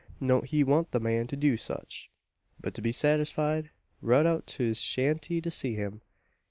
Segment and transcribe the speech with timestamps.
[0.19, 2.09] Knowd he wan't the man to do sech;
[2.59, 3.69] but, to be saterfied,
[4.01, 6.01] rud out to his shanty to see him.